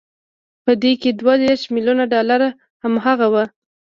[0.65, 2.41] په دې کې دوه دېرش ميليونه ډالر
[2.83, 3.43] هماغه وو.